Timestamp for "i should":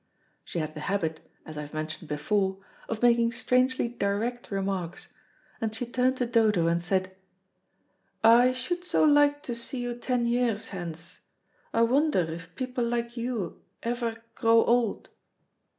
8.23-8.83